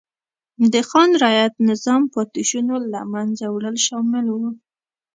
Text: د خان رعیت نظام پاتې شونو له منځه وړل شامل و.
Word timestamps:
د 0.73 0.75
خان 0.89 1.09
رعیت 1.23 1.53
نظام 1.69 2.01
پاتې 2.13 2.41
شونو 2.49 2.75
له 2.93 3.01
منځه 3.13 3.45
وړل 3.49 3.77
شامل 3.87 4.25
و. 4.33 4.39